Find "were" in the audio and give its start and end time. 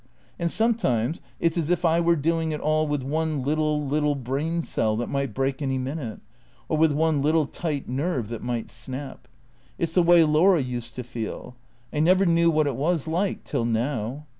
1.99-2.15